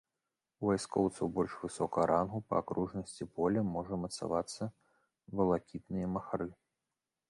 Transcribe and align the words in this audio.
У 0.61 0.69
вайскоўцаў 0.69 1.29
больш 1.35 1.53
высокага 1.65 2.07
рангу 2.13 2.39
па 2.47 2.55
акружнасці 2.63 3.29
поля 3.37 3.61
можа 3.75 4.03
мацавацца 4.07 4.63
валакітныя 5.41 6.07
махры. 6.17 6.49